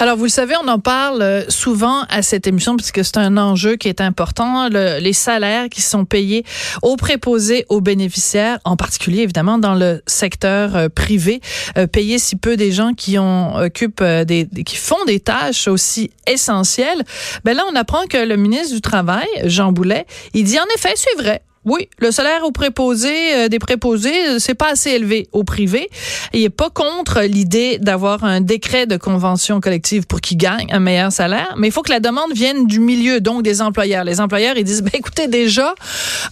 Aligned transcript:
Alors, 0.00 0.16
vous 0.16 0.24
le 0.24 0.30
savez, 0.30 0.54
on 0.62 0.66
en 0.66 0.80
parle 0.80 1.22
euh, 1.22 1.48
souvent 1.48 2.02
à 2.08 2.22
cette 2.22 2.48
émission 2.48 2.76
puisque 2.76 3.04
c'est 3.04 3.16
un 3.16 3.36
enjeu 3.36 3.76
qui 3.76 3.88
est 3.88 4.00
important. 4.00 4.68
les 4.68 5.12
salaires 5.12 5.68
qui 5.68 5.82
sont 5.82 6.04
payés 6.04 6.44
aux 6.82 6.96
préposés, 6.96 7.64
aux 7.68 7.80
bénéficiaires, 7.80 8.58
en 8.64 8.76
particulier 8.76 9.22
évidemment 9.22 9.56
dans 9.56 9.74
le 9.74 10.02
secteur 10.06 10.74
euh, 10.74 10.88
privé, 10.88 11.40
euh, 11.78 11.86
payer 11.86 12.18
si 12.18 12.34
peu 12.34 12.56
des 12.56 12.72
gens 12.72 12.92
qui 12.92 13.18
ont 13.18 13.54
occupent 13.54 14.02
des, 14.02 14.48
qui 14.66 14.76
font 14.76 15.04
des 15.06 15.20
tâches 15.20 15.68
aussi 15.68 16.10
essentielles. 16.26 17.04
Ben 17.44 17.56
là, 17.56 17.62
on 17.70 17.76
apprend 17.76 18.04
que 18.06 18.18
le 18.18 18.36
ministre 18.36 18.74
du 18.74 18.80
Travail, 18.80 19.28
Jean 19.44 19.70
Boulet, 19.70 20.06
il 20.34 20.42
dit 20.44 20.58
en 20.58 20.66
effet, 20.74 20.94
c'est 20.96 21.22
vrai. 21.22 21.42
Oui, 21.64 21.88
le 21.98 22.10
salaire 22.10 22.44
aux 22.44 22.52
préposés, 22.52 23.34
euh, 23.34 23.48
des 23.48 23.58
préposés, 23.58 24.28
euh, 24.28 24.38
c'est 24.38 24.54
pas 24.54 24.72
assez 24.72 24.90
élevé 24.90 25.28
au 25.32 25.44
privé. 25.44 25.88
Il 26.34 26.42
est 26.42 26.50
pas 26.50 26.68
contre 26.68 27.22
l'idée 27.22 27.78
d'avoir 27.78 28.22
un 28.22 28.42
décret 28.42 28.86
de 28.86 28.98
convention 28.98 29.60
collective 29.60 30.06
pour 30.06 30.20
qu'ils 30.20 30.36
gagnent 30.36 30.70
un 30.70 30.80
meilleur 30.80 31.10
salaire, 31.10 31.54
mais 31.56 31.68
il 31.68 31.70
faut 31.70 31.80
que 31.80 31.90
la 31.90 32.00
demande 32.00 32.34
vienne 32.34 32.66
du 32.66 32.80
milieu, 32.80 33.22
donc 33.22 33.42
des 33.42 33.62
employeurs. 33.62 34.04
Les 34.04 34.20
employeurs, 34.20 34.58
ils 34.58 34.64
disent, 34.64 34.82
ben 34.82 34.90
écoutez, 34.92 35.26
déjà, 35.26 35.74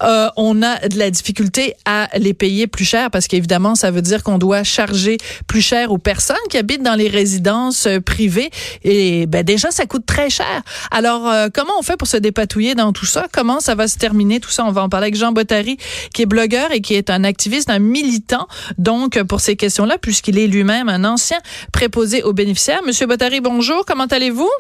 euh, 0.02 0.28
on 0.36 0.62
a 0.62 0.86
de 0.86 0.98
la 0.98 1.10
difficulté 1.10 1.76
à 1.86 2.10
les 2.18 2.34
payer 2.34 2.66
plus 2.66 2.84
cher 2.84 3.10
parce 3.10 3.26
qu'évidemment, 3.26 3.74
ça 3.74 3.90
veut 3.90 4.02
dire 4.02 4.22
qu'on 4.22 4.36
doit 4.36 4.64
charger 4.64 5.16
plus 5.46 5.62
cher 5.62 5.92
aux 5.92 5.98
personnes 5.98 6.36
qui 6.50 6.58
habitent 6.58 6.82
dans 6.82 6.94
les 6.94 7.08
résidences 7.08 7.88
privées 8.04 8.50
et 8.84 9.24
ben 9.24 9.42
déjà, 9.44 9.70
ça 9.70 9.86
coûte 9.86 10.04
très 10.04 10.28
cher. 10.28 10.62
Alors, 10.90 11.32
comment 11.54 11.72
on 11.78 11.82
fait 11.82 11.96
pour 11.96 12.08
se 12.08 12.18
dépatouiller 12.18 12.74
dans 12.74 12.92
tout 12.92 13.06
ça? 13.06 13.28
Comment 13.32 13.60
ça 13.60 13.74
va 13.74 13.88
se 13.88 13.96
terminer 13.96 14.40
tout 14.40 14.50
ça? 14.50 14.64
On 14.66 14.72
va 14.72 14.82
en 14.82 14.90
parler 14.90 15.06
avec 15.06 15.21
Jean 15.22 15.30
Bottary, 15.30 15.76
qui 16.12 16.22
est 16.22 16.26
blogueur 16.26 16.72
et 16.72 16.80
qui 16.80 16.94
est 16.94 17.08
un 17.08 17.22
activiste, 17.22 17.70
un 17.70 17.78
militant, 17.78 18.48
donc, 18.76 19.22
pour 19.22 19.40
ces 19.40 19.54
questions-là, 19.54 19.96
puisqu'il 19.98 20.36
est 20.36 20.48
lui-même 20.48 20.88
un 20.88 21.04
ancien 21.04 21.38
préposé 21.72 22.24
aux 22.24 22.32
bénéficiaires. 22.32 22.82
Monsieur 22.84 23.06
Bottary, 23.06 23.40
bonjour. 23.40 23.84
Comment 23.86 24.06
allez-vous? 24.06 24.50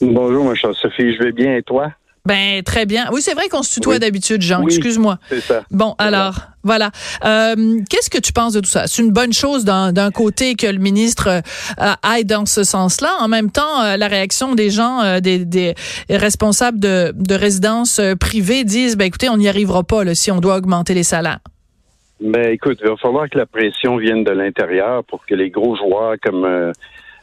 Bonjour, 0.00 0.42
ma 0.46 0.54
chère 0.54 0.74
Sophie. 0.74 1.12
Je 1.14 1.22
vais 1.22 1.32
bien 1.32 1.54
et 1.54 1.62
toi? 1.62 1.92
Ben 2.26 2.62
très 2.62 2.84
bien. 2.84 3.08
Oui, 3.12 3.22
c'est 3.22 3.34
vrai 3.34 3.48
qu'on 3.48 3.62
se 3.62 3.74
tutoie 3.74 3.98
d'habitude, 3.98 4.42
Jean. 4.42 4.62
Excuse-moi. 4.62 5.18
C'est 5.28 5.40
ça. 5.40 5.62
Bon, 5.70 5.94
alors 5.98 6.34
voilà. 6.62 6.90
Euh, 7.24 7.80
qu'est-ce 7.88 8.10
que 8.10 8.18
tu 8.18 8.32
penses 8.32 8.52
de 8.52 8.60
tout 8.60 8.68
ça? 8.68 8.86
C'est 8.86 9.02
une 9.02 9.10
bonne 9.10 9.32
chose 9.32 9.64
d'un 9.64 10.10
côté 10.10 10.54
que 10.54 10.66
le 10.66 10.78
ministre 10.78 11.28
euh, 11.28 11.92
aille 12.02 12.26
dans 12.26 12.44
ce 12.44 12.62
sens-là. 12.62 13.10
En 13.20 13.28
même 13.28 13.50
temps, 13.50 13.82
euh, 13.82 13.96
la 13.96 14.08
réaction 14.08 14.54
des 14.54 14.68
gens, 14.68 15.20
des, 15.20 15.44
des, 15.44 15.74
responsables 16.10 16.78
de, 16.78 17.12
de 17.14 17.34
résidences 17.34 18.00
privées 18.20 18.64
disent, 18.64 18.96
ben 18.96 19.06
écoutez, 19.06 19.30
on 19.30 19.38
n'y 19.38 19.48
arrivera 19.48 19.82
pas 19.82 20.04
là, 20.04 20.14
si 20.14 20.30
on 20.30 20.40
doit 20.40 20.56
augmenter 20.56 20.92
les 20.92 21.02
salaires. 21.02 21.40
Ben 22.20 22.50
écoute, 22.52 22.78
il 22.82 22.88
va 22.88 22.96
falloir 22.98 23.30
que 23.30 23.38
la 23.38 23.46
pression 23.46 23.96
vienne 23.96 24.24
de 24.24 24.30
l'intérieur 24.30 25.04
pour 25.04 25.24
que 25.24 25.34
les 25.34 25.48
gros 25.48 25.74
joueurs 25.76 26.16
comme 26.22 26.72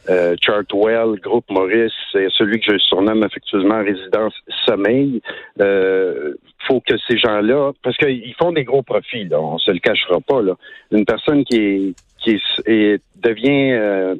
euh, 0.08 0.36
Chartwell, 0.40 1.20
Groupe 1.20 1.50
Maurice, 1.50 1.92
celui 2.12 2.60
que 2.60 2.72
je 2.72 2.78
surnomme 2.78 3.22
affectueusement 3.22 3.78
résidence 3.78 4.34
sommeil. 4.66 5.20
Euh, 5.60 6.34
faut 6.66 6.80
que 6.80 6.94
ces 7.06 7.18
gens-là, 7.18 7.72
parce 7.82 7.96
qu'ils 7.96 8.34
font 8.38 8.52
des 8.52 8.64
gros 8.64 8.82
profits, 8.82 9.24
là, 9.24 9.40
on 9.40 9.58
se 9.58 9.70
le 9.70 9.78
cachera 9.78 10.20
pas. 10.20 10.42
Là. 10.42 10.54
Une 10.90 11.04
personne 11.04 11.44
qui 11.44 11.56
est 11.56 11.94
qui 12.18 12.40
est, 12.66 13.02
devient 13.16 13.72
euh, 13.72 14.16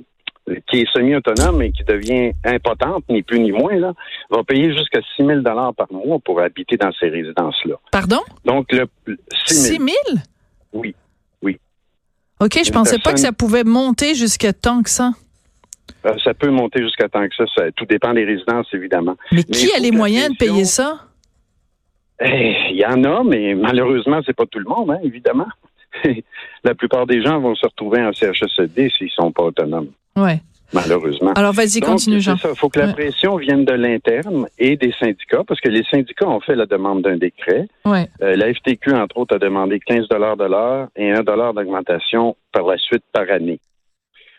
qui 0.70 0.80
est 0.80 0.92
semi-autonome 0.92 1.62
et 1.62 1.72
qui 1.72 1.84
devient 1.84 2.32
impotente, 2.44 3.04
ni 3.08 3.22
plus 3.22 3.40
ni 3.40 3.52
moins, 3.52 3.76
là, 3.76 3.92
va 4.30 4.42
payer 4.44 4.72
jusqu'à 4.72 5.00
6 5.16 5.26
000 5.26 5.42
par 5.42 5.92
mois 5.92 6.18
pour 6.24 6.40
habiter 6.40 6.76
dans 6.76 6.92
ces 6.98 7.08
résidences-là. 7.08 7.74
Pardon? 7.92 8.20
Donc, 8.44 8.72
le 8.72 8.86
6 9.46 9.76
000? 9.76 9.82
Oui, 10.72 10.94
oui. 11.42 11.58
OK, 12.40 12.60
je 12.64 12.70
pensais 12.70 12.98
pas 12.98 13.12
que 13.12 13.20
ça 13.20 13.32
pouvait 13.32 13.64
monter 13.64 14.14
jusqu'à 14.14 14.52
tant 14.52 14.82
que 14.82 14.90
ça. 14.90 15.12
Euh, 16.06 16.14
ça 16.22 16.34
peut 16.34 16.50
monter 16.50 16.82
jusqu'à 16.82 17.08
tant 17.08 17.26
que 17.26 17.34
ça, 17.34 17.44
Tout 17.76 17.84
dépend 17.86 18.14
des 18.14 18.24
résidences, 18.24 18.66
évidemment. 18.72 19.16
Mais, 19.32 19.42
qui 19.42 19.72
a 19.72 19.78
les 19.78 19.90
moyens 19.90 20.30
de 20.30 20.36
payer 20.36 20.64
ça? 20.64 21.00
Eh, 22.20 22.54
il 22.70 22.76
y 22.76 22.86
en 22.86 23.02
a, 23.04 23.22
mais 23.24 23.54
malheureusement, 23.54 24.20
c'est 24.24 24.36
pas 24.36 24.46
tout 24.46 24.58
le 24.58 24.68
monde, 24.68 24.90
hein, 24.90 24.98
évidemment. 25.02 25.46
la 26.64 26.74
plupart 26.74 27.06
des 27.06 27.22
gens 27.22 27.40
vont 27.40 27.54
se 27.54 27.66
retrouver 27.66 28.00
en 28.00 28.12
CHSLD 28.12 28.90
s'ils 28.96 29.10
sont 29.10 29.32
pas 29.32 29.44
autonomes. 29.44 29.90
Oui. 30.16 30.32
Malheureusement. 30.72 31.32
Alors, 31.32 31.54
vas-y, 31.54 31.80
continue, 31.80 32.20
Jean. 32.20 32.34
Il 32.34 32.54
faut 32.54 32.68
que 32.68 32.78
la 32.78 32.92
pression 32.92 33.36
vienne 33.36 33.64
de 33.64 33.72
l'interne 33.72 34.48
et 34.58 34.76
des 34.76 34.92
syndicats, 34.98 35.42
parce 35.46 35.60
que 35.60 35.68
les 35.70 35.82
syndicats 35.84 36.28
ont 36.28 36.40
fait 36.40 36.54
la 36.54 36.66
demande 36.66 37.02
d'un 37.02 37.16
décret. 37.16 37.68
Ouais. 37.86 38.06
Euh, 38.20 38.36
la 38.36 38.52
FTQ, 38.52 38.92
entre 38.92 39.16
autres, 39.16 39.36
a 39.36 39.38
demandé 39.38 39.80
15 39.80 40.08
de 40.08 40.16
l'heure 40.16 40.88
et 40.96 41.10
1 41.10 41.22
d'augmentation 41.22 42.36
par 42.52 42.66
la 42.66 42.76
suite 42.76 43.04
par 43.12 43.30
année. 43.30 43.60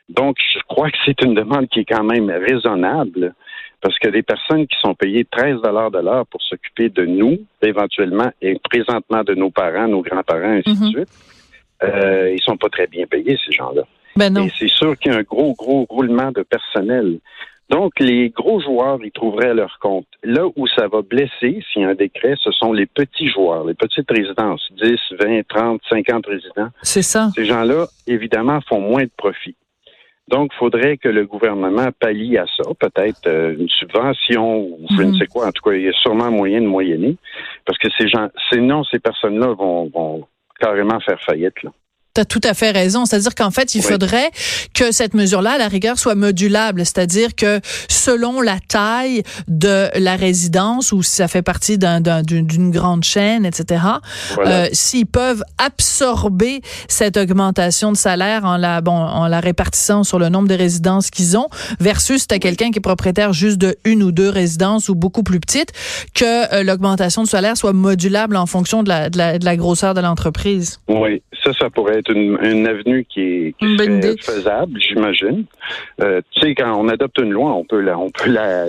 Donc, 0.10 0.38
je 0.54 0.60
crois 0.68 0.90
que 0.90 0.98
c'est 1.06 1.22
une 1.22 1.36
demande 1.36 1.68
qui 1.68 1.82
est 1.82 1.86
quand 1.86 2.04
même 2.04 2.30
raisonnable 2.30 3.34
parce 3.82 3.98
que 4.00 4.10
des 4.10 4.24
personnes 4.24 4.68
qui 4.68 4.78
sont 4.82 4.94
payées 4.94 5.26
13 5.26 5.62
dollars 5.62 5.92
de 5.92 6.00
l'heure 6.00 6.26
pour 6.28 6.42
s'occuper 6.42 6.90
de 6.90 7.06
nous, 7.06 7.38
éventuellement, 7.62 8.30
et 8.42 8.60
présentement 8.70 9.24
de 9.24 9.36
nos 9.36 9.52
parents, 9.52 9.88
nos 9.88 10.02
grands-parents, 10.02 10.60
ainsi 10.60 10.78
de 10.78 10.86
mhm. 10.86 10.92
suite, 10.92 11.10
euh, 11.84 12.34
ils 12.34 12.42
sont 12.42 12.58
pas 12.58 12.70
très 12.70 12.88
bien 12.88 13.06
payés, 13.06 13.38
ces 13.46 13.54
gens-là. 13.54 13.84
Ben. 14.16 14.36
Et 14.38 14.52
c'est 14.58 14.68
sûr 14.68 14.98
qu'il 14.98 15.14
y 15.14 15.16
a 15.16 15.20
un 15.20 15.24
gros, 15.24 15.54
gros 15.54 15.86
roulement 15.90 16.32
de 16.32 16.42
personnel. 16.42 17.20
Donc, 17.70 18.00
les 18.00 18.30
gros 18.32 18.60
joueurs, 18.60 18.98
ils 19.04 19.12
trouveraient 19.12 19.54
leur 19.54 19.78
compte. 19.80 20.08
Là 20.24 20.48
où 20.56 20.68
ça 20.68 20.88
va 20.88 21.04
blesser, 21.04 21.64
s'il 21.72 21.84
y 21.84 21.86
a 21.86 21.90
un 21.90 21.96
décret, 21.96 22.34
ce 22.44 22.52
sont 22.52 22.74
les 22.74 22.88
petits 22.88 23.30
joueurs, 23.30 23.64
les 23.64 23.76
petites 23.76 24.10
résidences, 24.10 24.68
10, 24.82 24.98
20, 25.20 25.48
30, 25.48 25.80
50 25.88 26.26
résidents. 26.26 26.70
C'est 26.82 27.04
ça. 27.04 27.30
Ces 27.36 27.46
gens-là, 27.46 27.86
évidemment, 28.08 28.60
font 28.68 28.82
moins 28.82 29.04
de 29.04 29.12
profit. 29.16 29.56
Donc, 30.30 30.52
il 30.54 30.58
faudrait 30.58 30.98
que 30.98 31.10
le 31.10 31.26
gouvernement 31.26 31.90
pallie 32.00 32.38
à 32.38 32.46
ça, 32.46 32.64
peut-être 32.80 33.26
euh, 33.26 33.56
une 33.58 33.68
subvention 33.68 34.60
ou 34.60 34.86
je 34.92 35.02
ne 35.02 35.08
mhm. 35.08 35.16
sais 35.18 35.26
quoi. 35.26 35.48
En 35.48 35.52
tout 35.52 35.68
cas, 35.68 35.76
il 35.76 35.82
y 35.82 35.90
a 35.90 35.94
sûrement 35.94 36.30
moyen 36.30 36.62
de 36.62 36.68
moyenner, 36.68 37.18
parce 37.66 37.80
que 37.80 37.88
ces 37.98 38.08
gens, 38.08 38.30
sinon, 38.52 38.84
ces 38.84 39.00
personnes-là 39.00 39.54
vont, 39.54 39.90
vont 39.90 40.28
carrément 40.60 41.00
faire 41.00 41.20
faillite. 41.22 41.64
Là. 41.64 41.72
Tu 42.16 42.22
as 42.22 42.26
tout 42.26 42.42
à 42.44 42.54
fait 42.54 42.72
raison. 42.72 43.06
C'est-à-dire 43.06 43.36
qu'en 43.36 43.52
fait, 43.52 43.76
il 43.76 43.84
faudrait 43.84 44.32
que 44.74 44.92
cette 44.92 45.14
mesure-là, 45.14 45.52
à 45.52 45.58
la 45.58 45.68
rigueur, 45.68 46.00
soit 46.00 46.16
modulable. 46.16 46.86
C'est-à-dire 46.86 47.36
que 47.36 47.62
selon 47.88 48.42
la 48.42 48.58
taille 48.68 49.24
de 49.48 49.90
la 49.96 50.16
résidence 50.16 50.92
ou 50.92 51.04
si 51.04 51.16
ça 51.16 51.28
fait 51.28 51.42
partie 51.42 51.78
d'une 51.78 52.72
grande 52.72 53.04
chaîne, 53.04 53.46
etc., 53.46 53.84
euh, 54.40 54.68
s'ils 54.74 55.06
peuvent 55.06 55.44
absorber 55.58 56.62
cette 56.88 57.18
augmentation 57.18 57.92
de 57.92 57.98
salaire 57.98 58.46
en 58.46 58.58
la, 58.58 58.82
bon, 58.82 58.92
en 58.92 59.28
la 59.28 59.40
répartissant 59.40 60.04
sur 60.04 60.20
le 60.20 60.30
nombre 60.30 60.48
de 60.48 60.56
résidences 60.56 61.10
qu'ils 61.10 61.38
ont, 61.38 61.48
versus 61.80 62.28
tu 62.28 62.36
as 62.36 62.40
quelqu'un 62.40 62.72
qui 62.72 62.80
est 62.80 62.82
propriétaire 62.82 63.34
juste 63.34 63.58
de 63.58 63.78
une 63.86 64.04
ou 64.04 64.12
deux 64.12 64.30
résidences 64.30 64.90
ou 64.90 64.96
beaucoup 64.96 65.24
plus 65.24 65.40
petites, 65.40 65.72
que 66.14 66.54
euh, 66.54 66.64
l'augmentation 66.64 67.24
de 67.24 67.28
salaire 67.28 67.58
soit 67.58 67.74
modulable 67.74 68.36
en 68.36 68.46
fonction 68.46 68.84
de 68.84 68.90
la, 68.90 69.10
de 69.10 69.18
la, 69.18 69.40
de 69.40 69.46
la 69.46 69.56
grosseur 69.58 69.94
de 69.94 70.02
l'entreprise. 70.02 70.80
Oui, 70.88 71.22
ça, 71.54 71.60
ça 71.60 71.70
pourrait 71.70 72.00
être 72.00 72.12
une, 72.12 72.68
avenue 72.68 73.06
qui 73.06 73.22
est, 73.22 73.56
qui 73.58 73.78
faisable, 74.22 74.80
j'imagine. 74.80 75.46
Euh, 76.02 76.22
tu 76.32 76.42
sais, 76.42 76.56
quand 76.56 76.74
on 76.80 76.88
adopte 76.88 77.20
une 77.20 77.32
loi, 77.32 77.54
on 77.54 77.64
peut 77.64 77.82
la, 77.82 77.98
on 77.98 78.10
peut 78.10 78.30
la, 78.30 78.66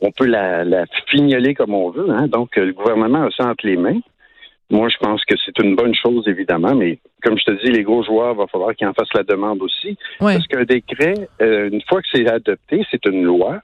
on 0.00 0.10
peut 0.10 0.26
la, 0.26 0.64
la 0.64 0.84
fignoler 1.08 1.54
comme 1.54 1.74
on 1.74 1.90
veut. 1.90 2.10
Hein? 2.10 2.28
Donc, 2.28 2.56
le 2.56 2.72
gouvernement 2.72 3.24
a 3.24 3.30
ça 3.30 3.46
entre 3.46 3.66
les 3.66 3.76
mains. 3.76 4.00
Moi, 4.70 4.88
je 4.88 4.96
pense 4.96 5.22
que 5.26 5.34
c'est 5.44 5.58
une 5.62 5.76
bonne 5.76 5.94
chose, 5.94 6.26
évidemment, 6.26 6.74
mais 6.74 6.98
comme 7.22 7.38
je 7.38 7.44
te 7.44 7.62
dis, 7.62 7.70
les 7.70 7.82
gros 7.82 8.02
joueurs, 8.02 8.32
il 8.32 8.38
va 8.38 8.46
falloir 8.46 8.74
qu'ils 8.74 8.86
en 8.86 8.94
fassent 8.94 9.12
la 9.14 9.22
demande 9.22 9.60
aussi. 9.60 9.98
Parce 10.34 10.46
qu'un 10.46 10.64
décret, 10.64 11.28
euh, 11.42 11.68
une 11.70 11.82
fois 11.82 12.00
que 12.00 12.08
c'est 12.10 12.26
adopté, 12.26 12.82
c'est 12.90 13.04
une 13.04 13.22
loi. 13.22 13.60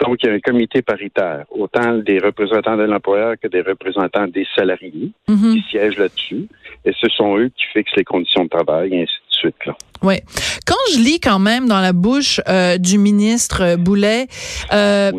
Donc, 0.00 0.18
il 0.22 0.26
y 0.26 0.28
a 0.30 0.34
un 0.34 0.40
comité 0.40 0.82
paritaire, 0.82 1.44
autant 1.50 1.94
des 1.98 2.18
représentants 2.18 2.76
de 2.76 2.84
l'employeur 2.84 3.34
que 3.40 3.48
des 3.48 3.60
représentants 3.60 4.26
des 4.26 4.46
salariés 4.56 5.12
mhm. 5.28 5.54
qui 5.54 5.64
siègent 5.70 5.98
là-dessus. 5.98 6.48
Et 6.84 6.92
ce 6.98 7.08
sont 7.08 7.36
eux 7.36 7.50
qui 7.56 7.64
fixent 7.72 7.96
les 7.96 8.04
conditions 8.04 8.44
de 8.44 8.48
travail 8.48 8.94
et 8.94 9.02
ainsi 9.02 9.12
de 9.12 9.34
suite. 9.34 9.66
Là. 9.66 9.76
Oui. 10.02 10.14
Quand 10.66 10.76
je 10.94 10.98
lis 11.00 11.20
quand 11.20 11.38
même 11.38 11.68
dans 11.68 11.80
la 11.80 11.92
bouche 11.92 12.40
euh, 12.48 12.78
du 12.78 12.96
ministre 12.96 13.76
Boulet, 13.76 14.26
euh, 14.72 15.12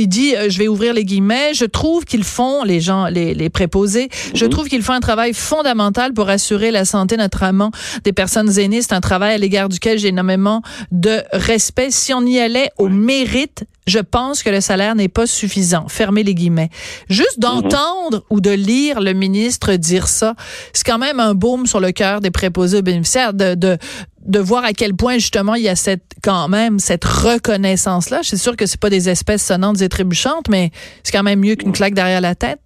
il 0.00 0.08
dit, 0.08 0.34
euh, 0.34 0.48
je 0.48 0.58
vais 0.58 0.68
ouvrir 0.68 0.94
les 0.94 1.04
guillemets, 1.04 1.54
je 1.54 1.64
trouve 1.64 2.04
qu'ils 2.04 2.24
font, 2.24 2.64
les 2.64 2.80
gens, 2.80 3.06
les, 3.06 3.34
les 3.34 3.50
préposés, 3.50 4.08
je 4.34 4.44
mhm. 4.44 4.50
trouve 4.50 4.68
qu'ils 4.68 4.82
font 4.82 4.92
un 4.92 5.00
travail 5.00 5.34
fondamental 5.34 6.12
pour 6.12 6.28
assurer 6.28 6.70
la 6.70 6.84
santé 6.84 7.16
notamment 7.16 7.70
des 8.04 8.12
personnes 8.12 8.58
aînées. 8.58 8.82
C'est 8.82 8.94
un 8.94 9.00
travail 9.00 9.34
à 9.34 9.38
l'égard 9.38 9.68
duquel 9.68 9.98
j'ai 9.98 10.08
énormément 10.08 10.62
de 10.90 11.22
respect. 11.32 11.90
Si 11.90 12.12
on 12.14 12.24
y 12.24 12.38
allait 12.38 12.70
au 12.78 12.88
mérite, 12.88 13.64
je 13.86 13.98
pense 13.98 14.42
que 14.42 14.50
le 14.50 14.60
salaire 14.60 14.94
n'est 14.94 15.08
pas 15.08 15.26
suffisant. 15.26 15.88
Fermez 15.88 16.22
les 16.22 16.34
guillemets. 16.34 16.70
Juste 17.08 17.38
mhm. 17.38 17.42
d'entendre 17.42 18.24
ou 18.30 18.40
de 18.40 18.50
lire 18.50 19.00
le 19.00 19.12
ministre 19.12 19.74
dire 19.74 20.08
ça, 20.08 20.34
c'est 20.72 20.86
quand 20.86 20.98
même 20.98 21.20
un 21.20 21.34
baume 21.34 21.66
sur 21.66 21.80
le 21.80 21.92
cœur 21.92 22.20
des 22.20 22.30
préposés 22.30 22.78
aux 22.78 22.82
bénéficiaires 22.82 23.34
de, 23.34 23.54
de, 23.54 23.76
de 24.20 24.38
voir 24.38 24.64
à 24.64 24.72
quel 24.72 24.94
point 24.94 25.14
justement 25.14 25.54
il 25.54 25.62
y 25.62 25.68
a 25.68 25.76
cette 25.76 26.02
quand 26.22 26.48
même 26.48 26.78
cette 26.78 27.04
reconnaissance 27.04 28.10
là. 28.10 28.18
Je 28.22 28.28
suis 28.28 28.38
sûr 28.38 28.56
que 28.56 28.66
c'est 28.66 28.80
pas 28.80 28.90
des 28.90 29.08
espèces 29.08 29.44
sonnantes 29.44 29.80
et 29.82 29.88
trébuchantes, 29.88 30.48
mais 30.48 30.70
c'est 31.02 31.16
quand 31.16 31.22
même 31.22 31.40
mieux 31.40 31.54
qu'une 31.54 31.72
claque 31.72 31.94
derrière 31.94 32.20
la 32.20 32.34
tête. 32.34 32.60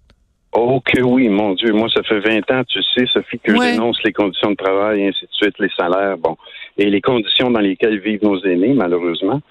Oh 0.57 0.81
que 0.85 1.01
oui, 1.01 1.27
mon 1.27 1.53
Dieu. 1.53 1.73
Moi, 1.73 1.89
ça 1.93 2.01
fait 2.03 2.19
20 2.19 2.49
ans, 2.51 2.63
tu 2.65 2.79
sais, 2.81 3.05
Sophie, 3.11 3.39
que 3.39 3.53
je 3.53 3.59
dénonce 3.59 3.97
les 4.05 4.13
conditions 4.13 4.51
de 4.51 4.55
travail, 4.55 5.01
et 5.01 5.07
ainsi 5.09 5.25
de 5.25 5.31
suite, 5.33 5.55
les 5.59 5.69
salaires, 5.77 6.17
bon, 6.17 6.37
et 6.77 6.89
les 6.89 7.01
conditions 7.01 7.51
dans 7.51 7.59
lesquelles 7.59 7.99
vivent 7.99 8.23
nos 8.23 8.41
aînés, 8.45 8.73
malheureusement. 8.73 9.41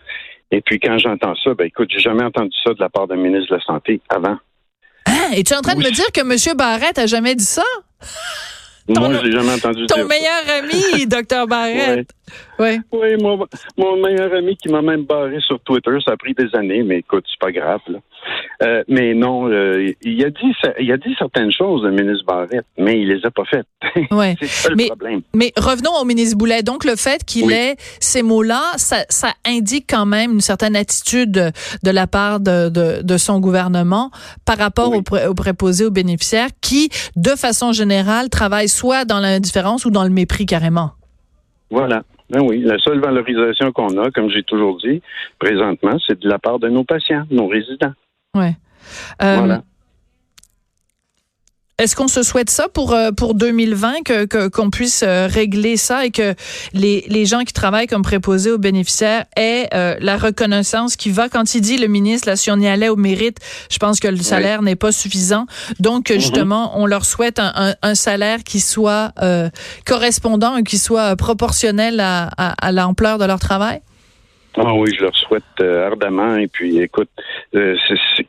Et 0.51 0.63
puis 0.63 0.81
quand 0.81 0.97
j'entends 0.99 1.35
ça, 1.43 1.53
ben 1.55 1.67
écoute, 1.67 1.91
j'ai 1.93 2.01
jamais 2.01 2.25
entendu 2.25 2.55
ça 2.65 2.73
de 2.73 2.81
la 2.81 2.89
part 2.89 3.07
d'un 3.07 3.17
ministre 3.17 3.51
de 3.51 3.57
la 3.57 3.65
Santé 3.65 4.01
avant. 4.09 4.39
Hein? 5.07 5.31
Es-tu 5.35 5.55
en 5.55 5.61
train 5.61 5.75
de 5.75 5.81
me 5.81 5.91
dire 5.91 6.07
que 6.15 6.21
M. 6.21 6.57
Barrette 6.57 6.99
a 6.99 7.07
jamais 7.07 7.35
dit 7.35 7.45
ça? 7.45 7.65
Moi, 8.89 9.11
j'ai 9.23 9.33
jamais 9.33 9.53
entendu 9.53 9.87
Ton 9.87 10.05
meilleur 10.07 10.43
ami, 10.59 11.07
docteur 11.07 11.47
Barrette. 11.47 12.11
Oui, 12.59 12.79
oui 12.93 13.17
mon, 13.21 13.47
mon, 13.77 13.97
meilleur 13.97 14.33
ami 14.35 14.57
qui 14.57 14.69
m'a 14.69 14.83
même 14.83 15.05
barré 15.05 15.39
sur 15.41 15.61
Twitter, 15.61 15.97
ça 16.05 16.13
a 16.13 16.17
pris 16.17 16.35
des 16.35 16.55
années, 16.55 16.83
mais 16.83 16.99
écoute, 16.99 17.25
c'est 17.29 17.41
pas 17.41 17.53
grave. 17.53 17.81
Là. 17.89 17.99
Euh, 18.63 18.85
mais 18.89 19.15
non, 19.15 19.49
euh, 19.49 19.93
il 20.03 20.25
a 20.25 20.31
dit 20.31 20.53
il 20.81 20.93
a 20.93 20.97
dit 20.97 21.15
certaines 21.19 21.53
choses, 21.53 21.83
le 21.83 21.91
ministre 21.91 22.25
Barrette, 22.27 22.67
mais 22.79 23.01
il 23.01 23.09
les 23.09 23.25
a 23.27 23.31
pas 23.31 23.45
faites. 23.45 23.67
Ouais. 24.11 24.37
c'est 24.41 24.47
ça 24.47 24.69
le 24.71 24.77
mais, 24.77 24.87
problème. 24.87 25.23
Mais 25.35 25.53
revenons 25.57 25.93
au 26.01 26.05
ministre 26.05 26.37
Boulet. 26.37 26.63
Donc 26.63 26.85
le 26.85 26.97
fait 26.97 27.25
qu'il 27.25 27.53
ait 27.53 27.77
ces 28.01 28.23
mots-là, 28.23 28.63
ça, 28.77 29.05
ça, 29.09 29.33
indique 29.45 29.87
quand 29.89 30.07
même 30.07 30.33
une 30.33 30.41
certaine 30.41 30.77
attitude 30.77 31.33
de 31.33 31.91
la 31.91 32.07
part 32.07 32.41
de, 32.41 32.69
de, 32.69 33.03
de 33.03 33.17
son 33.17 33.41
gouvernement 33.41 34.11
par 34.45 34.59
rapport 34.59 34.93
aux, 34.93 35.03
aux 35.03 35.35
préposés 35.35 35.85
aux 35.85 35.91
bénéficiaires 35.91 36.49
qui, 36.61 36.91
de 37.17 37.31
façon 37.31 37.73
générale, 37.73 38.31
travaillent 38.31 38.69
soit 38.69 39.05
dans 39.05 39.21
l'indifférence 39.21 39.85
ou 39.85 39.91
dans 39.91 40.05
le 40.05 40.11
mépris 40.11 40.47
carrément. 40.47 40.93
Voilà. 41.71 42.03
Ben 42.31 42.41
oui, 42.43 42.61
la 42.61 42.79
seule 42.79 43.01
valorisation 43.01 43.73
qu'on 43.73 44.03
a, 44.03 44.11
comme 44.11 44.31
j'ai 44.31 44.43
toujours 44.43 44.79
dit, 44.79 45.03
présentement, 45.39 45.99
c'est 46.07 46.19
de 46.21 46.29
la 46.29 46.39
part 46.39 46.59
de 46.59 46.69
nos 46.69 46.85
patients, 46.85 47.25
nos 47.31 47.47
résidents. 47.47 47.93
Oui. 48.35 48.49
Euh, 49.23 49.37
voilà. 49.39 49.63
Est-ce 51.77 51.97
qu'on 51.97 52.07
se 52.07 52.23
souhaite 52.23 52.51
ça 52.51 52.69
pour 52.69 52.93
euh, 52.93 53.11
pour 53.11 53.35
2020 53.35 54.03
que 54.05 54.47
qu'on 54.47 54.71
puisse 54.71 55.03
euh, 55.03 55.27
régler 55.27 55.77
ça 55.77 56.07
et 56.07 56.13
que 56.13 56.37
les, 56.73 57.05
les 57.09 57.27
gens 57.27 57.41
qui 57.41 57.53
travaillent 57.53 57.89
comme 57.89 58.03
préposés 58.03 58.53
aux 58.53 58.59
bénéficiaires 58.59 59.25
aient 59.37 59.69
euh, 59.75 59.97
la 59.99 60.17
reconnaissance 60.17 60.95
qui 60.95 61.11
va? 61.11 61.29
Quand 61.29 61.57
il 61.57 61.61
dit 61.63 61.77
le 61.77 61.89
ministre 61.89 62.29
là 62.29 62.37
si 62.37 62.53
on 62.53 62.59
y 62.59 62.69
allait 62.69 62.91
au 62.91 62.97
mérite 62.97 63.39
je 63.73 63.79
pense 63.79 63.99
que 63.99 64.07
le 64.07 64.19
salaire 64.19 64.63
n'est 64.63 64.77
pas 64.77 64.93
suffisant 64.93 65.47
donc 65.81 66.11
mm-hmm. 66.11 66.21
justement 66.21 66.79
on 66.79 66.87
leur 66.87 67.05
souhaite 67.05 67.41
un, 67.41 67.75
un, 67.83 67.95
salaire 67.97 68.45
qui 68.45 68.61
soit 68.61 69.13
correspondant 69.85 70.57
et 70.57 70.63
qui 70.63 70.79
soit 70.79 71.17
proportionnel 71.17 71.99
à, 71.99 72.29
à 72.37 72.71
l'ampleur 72.71 73.19
de 73.19 73.25
leur 73.25 73.41
travail? 73.41 73.81
Ah 74.57 74.73
oui, 74.75 74.95
je 74.97 75.03
leur 75.03 75.15
souhaite 75.17 75.43
euh, 75.61 75.87
ardemment. 75.87 76.37
Et 76.37 76.47
puis, 76.47 76.79
écoute, 76.79 77.11
euh, 77.55 77.77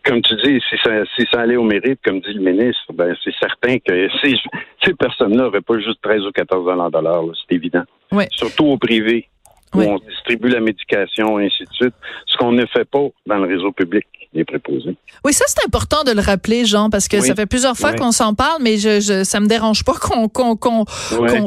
comme 0.03 0.21
tu 0.21 0.35
dis, 0.43 0.59
si 0.69 0.75
ça, 0.83 1.03
si 1.15 1.25
ça 1.31 1.41
allait 1.41 1.55
au 1.55 1.63
mérite, 1.63 1.99
comme 2.03 2.19
dit 2.19 2.33
le 2.33 2.41
ministre, 2.41 2.93
ben 2.93 3.15
c'est 3.23 3.35
certain 3.39 3.77
que 3.77 4.09
ces, 4.21 4.35
ces 4.83 4.93
personnes-là 4.93 5.43
n'auraient 5.43 5.61
pas 5.61 5.79
juste 5.79 6.01
13 6.01 6.25
ou 6.25 6.31
14 6.31 6.91
dollars 6.91 7.23
c'est 7.47 7.55
évident. 7.55 7.83
Oui. 8.11 8.25
Surtout 8.31 8.65
au 8.65 8.77
privé, 8.77 9.27
où 9.75 9.81
on 9.81 9.99
distribue 9.99 10.49
la 10.49 10.59
médication 10.59 11.39
et 11.39 11.45
ainsi 11.45 11.63
de 11.63 11.73
suite, 11.73 11.93
ce 12.25 12.37
qu'on 12.37 12.51
ne 12.51 12.65
fait 12.65 12.85
pas 12.85 13.07
dans 13.25 13.37
le 13.37 13.47
réseau 13.47 13.71
public. 13.71 14.05
Les 14.33 14.43
préposés. 14.43 14.97
Oui, 15.23 15.31
ça 15.31 15.45
c'est 15.47 15.65
important 15.65 16.03
de 16.03 16.11
le 16.11 16.19
rappeler, 16.19 16.65
Jean, 16.65 16.89
parce 16.89 17.07
que 17.07 17.21
ça 17.21 17.35
fait 17.35 17.45
plusieurs 17.45 17.77
fois 17.77 17.93
qu'on 17.93 18.11
s'en 18.11 18.33
parle, 18.33 18.61
mais 18.61 18.75
je, 18.75 18.99
je, 18.99 19.23
ça 19.23 19.39
me 19.39 19.47
dérange 19.47 19.85
pas 19.85 19.93
qu'on 19.93 20.27
qu'on 20.27 20.57
qu'on 20.57 20.83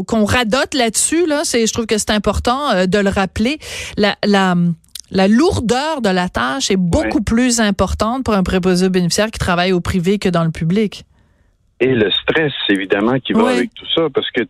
qu'on 0.04 0.24
radote 0.24 0.72
là-dessus. 0.72 1.26
Là, 1.26 1.42
c'est, 1.44 1.66
je 1.66 1.72
trouve 1.74 1.84
que 1.84 1.98
c'est 1.98 2.12
important 2.12 2.70
euh, 2.70 2.86
de 2.86 2.98
le 2.98 3.10
rappeler. 3.10 3.58
La, 3.98 4.16
la 4.24 4.54
la 5.10 5.28
lourdeur 5.28 6.00
de 6.00 6.08
la 6.08 6.28
tâche 6.28 6.70
est 6.70 6.76
beaucoup 6.78 7.22
plus 7.22 7.60
importante 7.60 8.24
pour 8.24 8.34
un 8.34 8.42
préposé 8.42 8.88
bénéficiaire 8.88 9.30
qui 9.30 9.38
travaille 9.38 9.72
au 9.72 9.80
privé 9.80 10.18
que 10.18 10.28
dans 10.28 10.44
le 10.44 10.50
public. 10.50 11.04
Et 11.80 11.94
le 11.94 12.10
stress, 12.10 12.52
évidemment, 12.70 13.18
qui 13.20 13.32
va 13.32 13.50
avec 13.50 13.72
tout 13.74 13.86
ça, 13.94 14.08
parce 14.12 14.30
que 14.30 14.42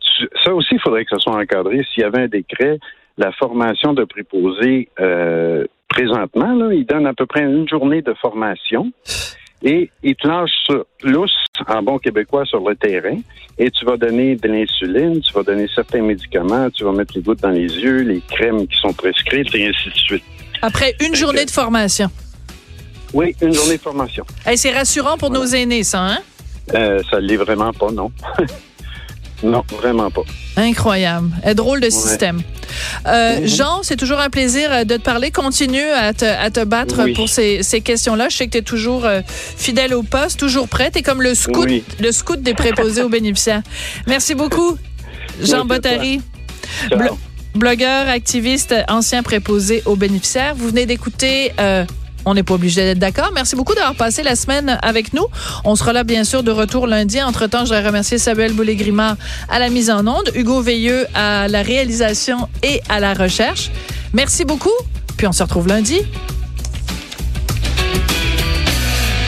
ça 0.45 0.55
aussi, 0.55 0.75
il 0.75 0.81
faudrait 0.81 1.05
que 1.05 1.11
ça 1.11 1.19
soit 1.19 1.37
encadré. 1.37 1.85
S'il 1.93 2.03
y 2.03 2.05
avait 2.05 2.23
un 2.23 2.29
décret, 2.29 2.79
la 3.19 3.32
formation 3.32 3.93
de 3.93 4.05
préposé 4.05 4.88
euh, 5.00 5.67
présentement, 5.88 6.55
là, 6.55 6.73
il 6.73 6.87
donne 6.87 7.06
à 7.06 7.12
peu 7.12 7.26
près 7.26 7.43
une 7.43 7.69
journée 7.69 8.00
de 8.00 8.15
formation 8.15 8.91
et 9.62 9.91
il 10.05 10.15
te 10.15 10.26
lâche 10.26 10.69
lousse 11.03 11.35
en 11.67 11.82
bon 11.82 11.99
québécois 11.99 12.44
sur 12.44 12.67
le 12.67 12.76
terrain 12.76 13.17
et 13.59 13.70
tu 13.73 13.85
vas 13.85 13.97
donner 13.97 14.37
de 14.37 14.49
l'insuline, 14.49 15.20
tu 15.20 15.32
vas 15.32 15.43
donner 15.43 15.67
certains 15.75 16.03
médicaments, 16.03 16.70
tu 16.70 16.85
vas 16.85 16.93
mettre 16.93 17.15
les 17.17 17.23
gouttes 17.23 17.41
dans 17.41 17.50
les 17.50 17.67
yeux, 17.67 18.03
les 18.03 18.20
crèmes 18.20 18.69
qui 18.69 18.79
sont 18.79 18.93
prescrites 18.93 19.53
et 19.53 19.67
ainsi 19.67 19.88
de 19.88 19.97
suite. 19.97 20.25
Après 20.62 20.94
une 21.00 21.17
journée 21.17 21.44
de 21.44 21.50
formation. 21.50 22.09
Oui, 23.12 23.35
une 23.43 23.53
journée 23.53 23.79
de 23.79 23.82
formation. 23.82 24.25
c'est 24.55 24.73
rassurant 24.73 25.17
pour 25.19 25.31
nos 25.31 25.44
aînés, 25.44 25.82
ça, 25.82 26.03
hein? 26.03 26.19
Euh, 26.75 27.03
ça 27.11 27.20
ne 27.20 27.26
l'est 27.26 27.37
vraiment 27.37 27.73
pas, 27.73 27.91
non. 27.91 28.12
non, 29.43 29.62
vraiment 29.79 30.11
pas. 30.11 30.23
Incroyable. 30.56 31.31
Et 31.46 31.55
drôle 31.55 31.81
de 31.81 31.90
système. 31.90 32.43
Euh, 33.06 33.40
mhm. 33.40 33.46
Jean, 33.46 33.82
c'est 33.82 33.96
toujours 33.96 34.19
un 34.19 34.31
plaisir 34.31 34.70
euh, 34.73 34.85
de 34.85 34.96
te 34.96 35.02
parler. 35.02 35.31
Continue 35.31 35.88
à 35.90 36.12
te, 36.12 36.25
à 36.25 36.50
te 36.50 36.64
battre 36.64 37.06
pour 37.14 37.29
ces, 37.29 37.62
ces 37.62 37.81
questions-là. 37.81 38.29
Je 38.29 38.37
sais 38.37 38.46
que 38.46 38.52
tu 38.52 38.58
es 38.58 38.62
toujours 38.62 39.06
fidèle 39.29 39.94
au 39.94 40.02
poste, 40.02 40.38
toujours 40.38 40.69
prêt. 40.69 40.90
Tu 40.90 40.99
es 40.99 41.02
comme 41.02 41.23
le 41.23 41.35
scout, 41.35 41.69
le 42.00 42.12
scout 42.12 42.43
des 42.43 42.55
préposés 42.55 43.02
aux 43.02 43.08
bénéficiaires. 43.08 43.62
Merci 44.06 44.35
beaucoup, 44.35 44.76
Jean 45.41 45.64
Bottary 45.64 46.20
blogueur, 47.58 48.08
activiste, 48.08 48.75
ancien 48.88 49.23
préposé 49.23 49.82
aux 49.84 49.96
bénéficiaires. 49.96 50.55
Vous 50.55 50.69
venez 50.69 50.87
d'écouter 50.87 51.52
euh, 51.61 51.84
on 52.29 52.35
n'est 52.35 52.43
pas 52.43 52.55
obligé 52.55 52.83
d'être 52.83 52.99
d'accord. 52.99 53.31
Merci 53.35 53.57
beaucoup 53.57 53.75
d'avoir 53.75 53.95
passé 53.95 54.23
la 54.23 54.37
semaine 54.37 54.79
avec 54.83 55.13
nous. 55.13 55.27
On 55.65 55.77
sera 55.77 55.93
là, 55.93 56.05
bien 56.05 56.25
sûr, 56.25 56.43
de 56.43 56.51
retour 56.51 56.87
lundi. 56.87 57.23
Entre-temps, 57.23 57.61
je 57.61 57.65
voudrais 57.75 57.87
remercier 57.87 58.19
Samuel 58.19 58.53
Boulay-Grimard 58.53 59.17
à 59.49 59.59
la 59.59 59.71
mise 59.71 59.91
en 59.91 60.07
onde, 60.07 60.31
Hugo 60.35 60.61
Veilleux 60.61 61.07
à 61.15 61.49
la 61.49 61.63
réalisation 61.63 62.49
et 62.63 62.81
à 62.89 63.01
la 63.01 63.15
recherche. 63.15 63.71
Merci 64.13 64.45
beaucoup, 64.45 64.71
puis 65.17 65.27
on 65.27 65.33
se 65.33 65.43
retrouve 65.43 65.69
lundi. 65.69 66.03